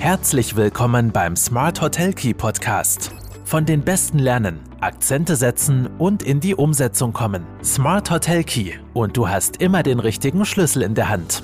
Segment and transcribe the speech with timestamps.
[0.00, 3.10] Herzlich willkommen beim Smart Hotel Key Podcast.
[3.44, 7.44] Von den Besten lernen, Akzente setzen und in die Umsetzung kommen.
[7.62, 11.42] Smart Hotel Key und du hast immer den richtigen Schlüssel in der Hand.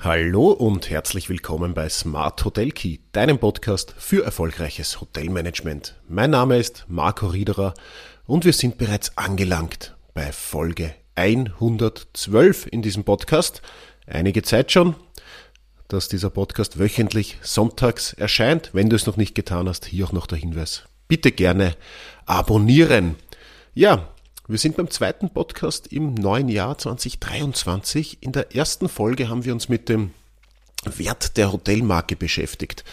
[0.00, 5.98] Hallo und herzlich willkommen bei Smart Hotel Key, deinem Podcast für erfolgreiches Hotelmanagement.
[6.06, 7.72] Mein Name ist Marco Riederer
[8.26, 13.62] und wir sind bereits angelangt bei Folge 112 in diesem Podcast.
[14.06, 14.96] Einige Zeit schon,
[15.92, 18.70] dass dieser Podcast wöchentlich sonntags erscheint.
[18.72, 20.84] Wenn du es noch nicht getan hast, hier auch noch der Hinweis.
[21.08, 21.76] Bitte gerne
[22.26, 23.16] abonnieren.
[23.74, 24.08] Ja,
[24.46, 28.22] wir sind beim zweiten Podcast im neuen Jahr 2023.
[28.22, 30.12] In der ersten Folge haben wir uns mit dem
[30.84, 32.84] Wert der Hotelmarke beschäftigt.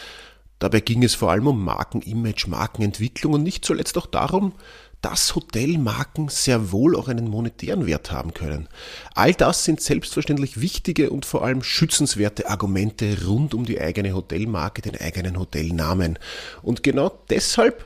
[0.59, 4.53] Dabei ging es vor allem um Markenimage, Markenentwicklung und nicht zuletzt auch darum,
[5.01, 8.67] dass Hotelmarken sehr wohl auch einen monetären Wert haben können.
[9.13, 14.81] All das sind selbstverständlich wichtige und vor allem schützenswerte Argumente rund um die eigene Hotelmarke,
[14.81, 16.17] den eigenen Hotelnamen.
[16.61, 17.85] Und genau deshalb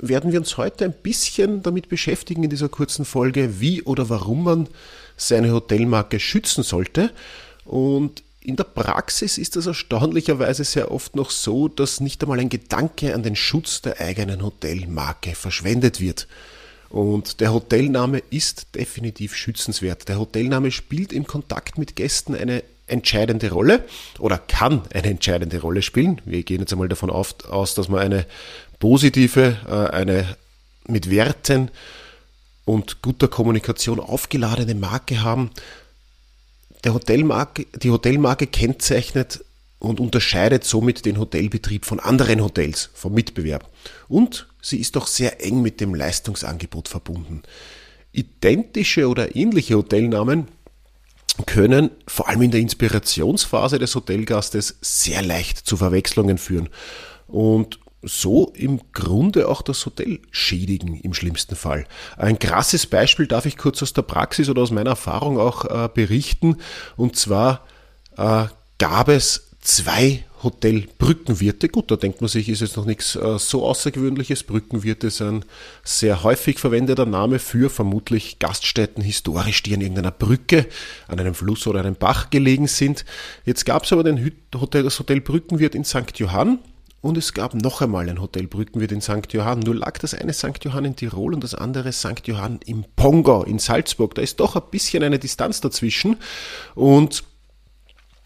[0.00, 4.44] werden wir uns heute ein bisschen damit beschäftigen in dieser kurzen Folge, wie oder warum
[4.44, 4.68] man
[5.16, 7.10] seine Hotelmarke schützen sollte.
[7.64, 12.48] Und in der Praxis ist es erstaunlicherweise sehr oft noch so, dass nicht einmal ein
[12.48, 16.26] Gedanke an den Schutz der eigenen Hotelmarke verschwendet wird.
[16.88, 20.08] Und der Hotelname ist definitiv schützenswert.
[20.08, 23.84] Der Hotelname spielt im Kontakt mit Gästen eine entscheidende Rolle
[24.18, 26.20] oder kann eine entscheidende Rolle spielen.
[26.24, 28.26] Wir gehen jetzt einmal davon aus, dass wir eine
[28.78, 30.36] positive, äh, eine
[30.86, 31.70] mit Werten
[32.64, 35.50] und guter Kommunikation aufgeladene Marke haben
[36.84, 39.44] der Hotelmarke, die Hotelmarke kennzeichnet
[39.78, 43.68] und unterscheidet somit den Hotelbetrieb von anderen Hotels, vom Mitbewerb.
[44.08, 47.42] Und sie ist auch sehr eng mit dem Leistungsangebot verbunden.
[48.12, 50.48] Identische oder ähnliche Hotelnamen
[51.46, 56.68] können vor allem in der Inspirationsphase des Hotelgastes sehr leicht zu Verwechslungen führen.
[57.26, 61.86] Und so im Grunde auch das Hotel schädigen im schlimmsten Fall.
[62.16, 65.88] Ein krasses Beispiel darf ich kurz aus der Praxis oder aus meiner Erfahrung auch äh,
[65.92, 66.56] berichten.
[66.96, 67.64] Und zwar
[68.16, 68.44] äh,
[68.78, 71.68] gab es zwei Hotelbrückenwirte.
[71.68, 74.42] Gut, da denkt man sich, ist jetzt noch nichts äh, so Außergewöhnliches.
[74.42, 75.44] Brückenwirte ist ein
[75.84, 80.66] sehr häufig verwendeter Name für vermutlich Gaststätten historisch, die an irgendeiner Brücke,
[81.06, 83.04] an einem Fluss oder einem Bach gelegen sind.
[83.44, 86.16] Jetzt gab es aber den Hotel, das Hotel Brückenwirt in St.
[86.16, 86.58] Johann
[87.02, 89.32] und es gab noch einmal ein Hotel Brückenwirt in St.
[89.32, 89.58] Johann.
[89.58, 90.64] Nur lag das eine St.
[90.64, 92.22] Johann in Tirol und das andere St.
[92.26, 94.14] Johann im Pongau in Salzburg.
[94.14, 96.16] Da ist doch ein bisschen eine Distanz dazwischen.
[96.76, 97.24] Und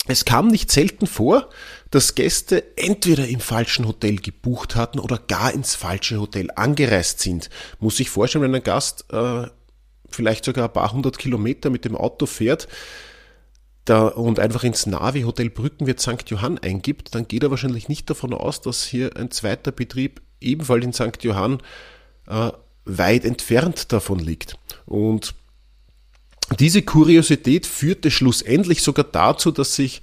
[0.08, 1.48] es kam nicht selten vor,
[1.90, 7.48] dass Gäste entweder im falschen Hotel gebucht hatten oder gar ins falsche Hotel angereist sind.
[7.80, 9.46] Muss sich vorstellen, wenn ein Gast äh,
[10.10, 12.68] vielleicht sogar ein paar hundert Kilometer mit dem Auto fährt,
[13.86, 16.28] da, und einfach ins Navi Hotel Brückenwirt St.
[16.28, 20.84] Johann eingibt, dann geht er wahrscheinlich nicht davon aus, dass hier ein zweiter Betrieb ebenfalls
[20.84, 21.22] in St.
[21.22, 21.60] Johann
[22.26, 22.50] äh,
[22.84, 24.58] weit entfernt davon liegt.
[24.86, 25.34] Und
[26.58, 30.02] diese Kuriosität führte schlussendlich sogar dazu, dass sich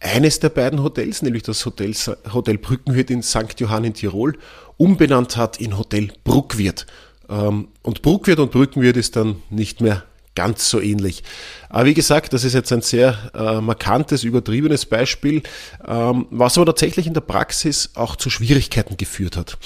[0.00, 1.94] eines der beiden Hotels, nämlich das Hotel,
[2.32, 3.58] Hotel Brückenwirt in St.
[3.58, 4.38] Johann in Tirol,
[4.76, 6.86] umbenannt hat in Hotel Bruckwirt.
[7.28, 10.04] Ähm, und Bruckwirt und Brückenwirt ist dann nicht mehr
[10.34, 11.22] ganz so ähnlich.
[11.68, 15.42] Aber wie gesagt, das ist jetzt ein sehr äh, markantes, übertriebenes Beispiel,
[15.86, 19.58] ähm, was aber tatsächlich in der Praxis auch zu Schwierigkeiten geführt hat.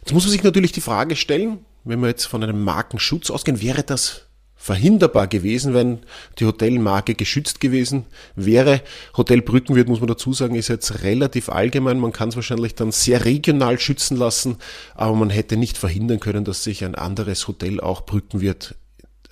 [0.00, 3.60] Jetzt muss man sich natürlich die Frage stellen, wenn wir jetzt von einem Markenschutz ausgehen,
[3.60, 4.22] wäre das
[4.62, 5.98] verhinderbar gewesen, wenn
[6.38, 8.80] die Hotelmarke geschützt gewesen wäre.
[9.16, 11.98] Hotel Brückenwirt, muss man dazu sagen, ist jetzt relativ allgemein.
[11.98, 14.58] Man kann es wahrscheinlich dann sehr regional schützen lassen,
[14.94, 18.76] aber man hätte nicht verhindern können, dass sich ein anderes Hotel auch Brückenwirt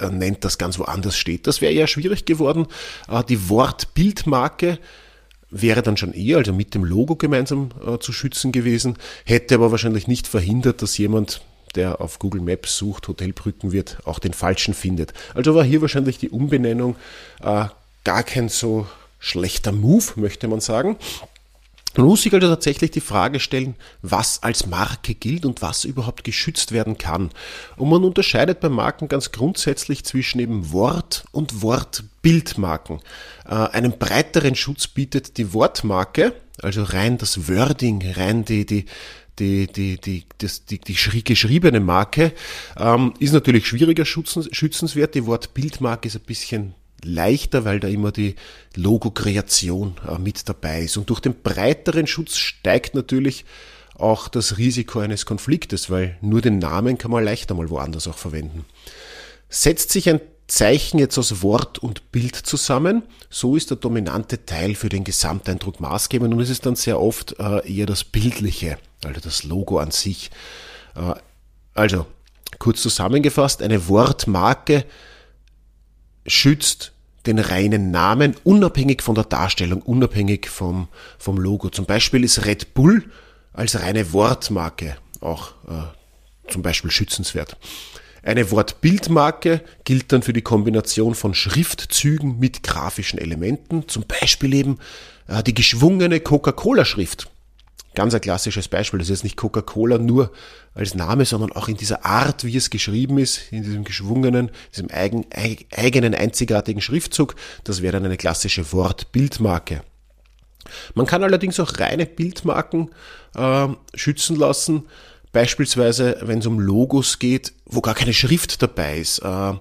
[0.08, 1.46] nennt, das ganz woanders steht.
[1.46, 2.66] Das wäre eher schwierig geworden.
[3.08, 4.78] Äh, die Wortbildmarke
[5.50, 9.70] wäre dann schon eher, also mit dem Logo gemeinsam äh, zu schützen gewesen, hätte aber
[9.70, 11.42] wahrscheinlich nicht verhindert, dass jemand,
[11.74, 15.12] der auf Google Maps sucht, Hotelbrücken wird, auch den falschen findet.
[15.34, 16.96] Also war hier wahrscheinlich die Umbenennung
[17.42, 17.66] äh,
[18.04, 18.86] gar kein so
[19.18, 20.96] schlechter Move, möchte man sagen.
[21.96, 26.22] Man muss sich also tatsächlich die Frage stellen, was als Marke gilt und was überhaupt
[26.22, 27.30] geschützt werden kann.
[27.76, 33.00] Und man unterscheidet bei Marken ganz grundsätzlich zwischen eben Wort- und Wortbildmarken.
[33.44, 36.32] Äh, einen breiteren Schutz bietet die Wortmarke,
[36.62, 38.84] also rein das Wording, rein die, die,
[39.40, 40.94] die, die, die, das, die, die
[41.24, 42.32] geschriebene Marke,
[42.76, 45.16] ähm, ist natürlich schwieriger schützenswert.
[45.16, 48.34] Die Wortbildmarke ist ein bisschen leichter, weil da immer die
[48.76, 50.96] Logo-Kreation äh, mit dabei ist.
[50.96, 53.44] Und durch den breiteren Schutz steigt natürlich
[53.94, 58.18] auch das Risiko eines Konfliktes, weil nur den Namen kann man leichter mal woanders auch
[58.18, 58.64] verwenden.
[59.48, 63.02] Setzt sich ein Zeichen jetzt aus Wort und Bild zusammen.
[63.28, 67.38] So ist der dominante Teil für den Gesamteindruck maßgebend und es ist dann sehr oft
[67.38, 70.30] äh, eher das Bildliche, also das Logo an sich.
[70.96, 71.14] Äh,
[71.74, 72.06] also,
[72.58, 74.84] kurz zusammengefasst, eine Wortmarke
[76.26, 76.92] schützt
[77.26, 80.88] den reinen Namen, unabhängig von der Darstellung, unabhängig vom,
[81.18, 81.68] vom Logo.
[81.68, 83.04] Zum Beispiel ist Red Bull
[83.52, 87.56] als reine Wortmarke auch äh, zum Beispiel schützenswert.
[88.22, 94.78] Eine Wortbildmarke gilt dann für die Kombination von Schriftzügen mit grafischen Elementen, zum Beispiel eben
[95.26, 97.30] äh, die geschwungene Coca-Cola-Schrift.
[97.94, 98.98] Ganz ein klassisches Beispiel.
[98.98, 100.30] Das ist jetzt nicht Coca-Cola nur
[100.74, 104.90] als Name, sondern auch in dieser Art, wie es geschrieben ist, in diesem geschwungenen, diesem
[104.90, 105.26] eigen,
[105.76, 107.34] eigenen einzigartigen Schriftzug.
[107.64, 109.82] Das wäre dann eine klassische Wortbildmarke.
[110.94, 112.90] Man kann allerdings auch reine Bildmarken
[113.34, 114.86] äh, schützen lassen.
[115.32, 119.18] Beispielsweise, wenn es um Logos geht, wo gar keine Schrift dabei ist.
[119.20, 119.54] Äh,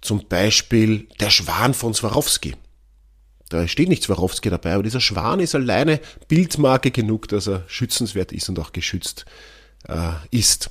[0.00, 2.54] zum Beispiel der Schwan von Swarovski.
[3.50, 8.32] Da steht nicht Swarovski dabei, aber dieser Schwan ist alleine Bildmarke genug, dass er schützenswert
[8.32, 9.26] ist und auch geschützt
[9.88, 10.70] äh, ist.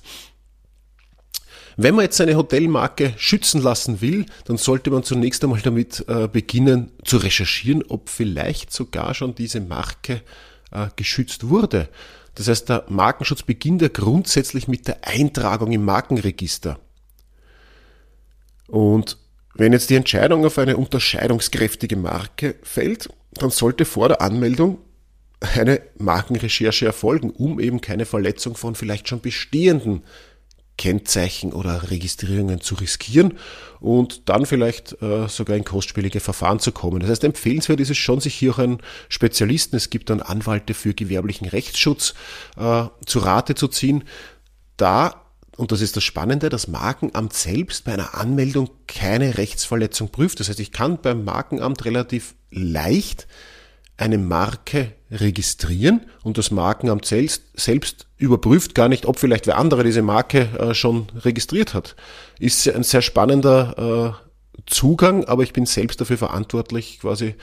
[1.76, 6.28] Wenn man jetzt seine Hotelmarke schützen lassen will, dann sollte man zunächst einmal damit äh,
[6.28, 10.22] beginnen zu recherchieren, ob vielleicht sogar schon diese Marke
[10.72, 11.90] äh, geschützt wurde.
[12.36, 16.80] Das heißt, der Markenschutz beginnt ja grundsätzlich mit der Eintragung im Markenregister.
[18.68, 19.18] Und
[19.60, 24.80] wenn jetzt die Entscheidung auf eine unterscheidungskräftige Marke fällt, dann sollte vor der Anmeldung
[25.42, 30.04] eine Markenrecherche erfolgen, um eben keine Verletzung von vielleicht schon bestehenden
[30.78, 33.38] Kennzeichen oder Registrierungen zu riskieren
[33.82, 37.02] und dann vielleicht äh, sogar in kostspielige Verfahren zu kommen.
[37.02, 38.80] Das heißt, empfehlenswert ist es schon, sich hier auch einen
[39.10, 42.14] Spezialisten, es gibt dann Anwalte für gewerblichen Rechtsschutz,
[42.58, 44.06] äh, zu Rate zu ziehen.
[44.78, 45.29] Da,
[45.60, 50.40] und das ist das Spannende, das Markenamt selbst bei einer Anmeldung keine Rechtsverletzung prüft.
[50.40, 53.28] Das heißt, ich kann beim Markenamt relativ leicht
[53.98, 59.84] eine Marke registrieren und das Markenamt selbst, selbst überprüft gar nicht, ob vielleicht wer andere
[59.84, 61.98] diese Marke äh, schon registriert hat.
[62.40, 67.36] Ist ein sehr spannender äh, Zugang, aber ich bin selbst dafür verantwortlich, quasi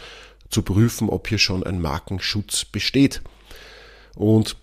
[0.48, 3.20] zu prüfen, ob hier schon ein Markenschutz besteht.
[4.14, 4.56] Und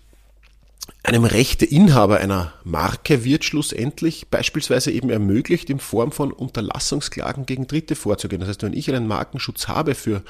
[1.02, 7.94] einem Rechteinhaber einer Marke wird schlussendlich beispielsweise eben ermöglicht, in Form von Unterlassungsklagen gegen Dritte
[7.94, 8.40] vorzugehen.
[8.40, 10.22] Das heißt, wenn ich einen Markenschutz habe für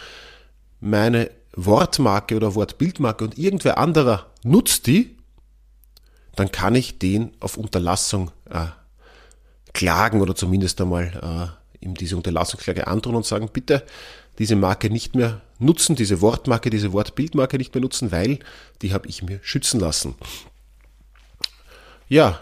[0.81, 5.17] meine Wortmarke oder Wortbildmarke und irgendwer anderer nutzt die,
[6.35, 8.67] dann kann ich den auf Unterlassung äh,
[9.73, 13.85] klagen oder zumindest einmal äh, ihm diese Unterlassungsklage androhen und sagen, bitte
[14.39, 18.39] diese Marke nicht mehr nutzen, diese Wortmarke, diese Wortbildmarke nicht mehr nutzen, weil
[18.83, 20.15] die habe ich mir schützen lassen.
[22.09, 22.41] Ja,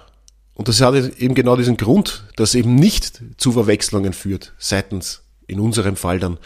[0.55, 5.61] und das hat eben genau diesen Grund, dass eben nicht zu Verwechslungen führt seitens in
[5.61, 6.39] unserem Fall dann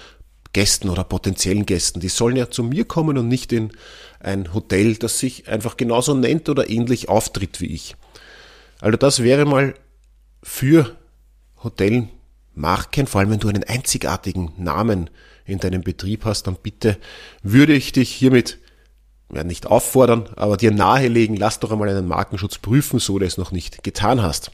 [0.52, 2.00] Gästen oder potenziellen Gästen.
[2.00, 3.72] Die sollen ja zu mir kommen und nicht in
[4.20, 7.94] ein Hotel, das sich einfach genauso nennt oder ähnlich auftritt wie ich.
[8.80, 9.74] Also das wäre mal
[10.42, 10.96] für
[12.56, 15.10] Hotelmarken, vor allem wenn du einen einzigartigen Namen
[15.44, 16.96] in deinem Betrieb hast, dann bitte
[17.42, 18.58] würde ich dich hiermit
[19.32, 23.38] ja, nicht auffordern, aber dir nahelegen, lass doch einmal einen Markenschutz prüfen, so du es
[23.38, 24.50] noch nicht getan hast.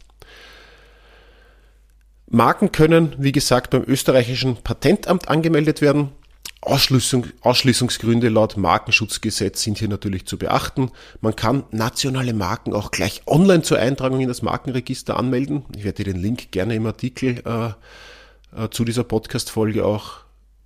[2.26, 6.12] Marken können, wie gesagt, beim österreichischen Patentamt angemeldet werden.
[6.62, 10.92] Ausschließung, Ausschließungsgründe laut Markenschutzgesetz sind hier natürlich zu beachten.
[11.20, 15.64] Man kann nationale Marken auch gleich online zur Eintragung in das Markenregister anmelden.
[15.76, 20.20] Ich werde dir den Link gerne im Artikel äh, äh, zu dieser Podcast-Folge auch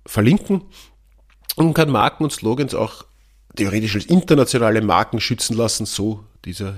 [0.05, 0.61] verlinken.
[1.55, 3.03] Und kann Marken und Slogans auch
[3.55, 6.75] theoretisch als internationale Marken schützen lassen, so dieser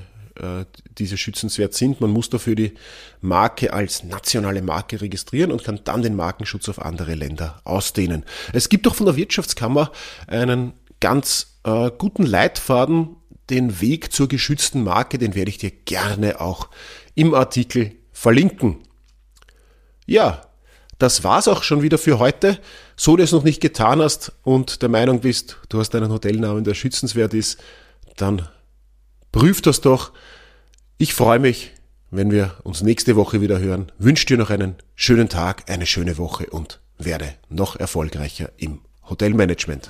[0.97, 2.01] diese schützenswert sind.
[2.01, 2.73] Man muss dafür die
[3.21, 8.25] Marke als nationale Marke registrieren und kann dann den Markenschutz auf andere Länder ausdehnen.
[8.53, 9.91] Es gibt auch von der Wirtschaftskammer
[10.27, 13.15] einen ganz äh, guten Leitfaden,
[13.49, 16.69] den Weg zur geschützten Marke, den werde ich dir gerne auch
[17.15, 18.77] im Artikel verlinken.
[20.05, 20.43] Ja,
[20.99, 22.59] das war's auch schon wieder für heute.
[22.95, 26.63] So du es noch nicht getan hast und der Meinung bist, du hast einen Hotelnamen,
[26.63, 27.59] der schützenswert ist,
[28.17, 28.47] dann
[29.31, 30.11] Prüf das doch.
[30.97, 31.71] Ich freue mich,
[32.09, 33.91] wenn wir uns nächste Woche wieder hören.
[33.99, 39.89] Wünsche dir noch einen schönen Tag, eine schöne Woche und werde noch erfolgreicher im Hotelmanagement.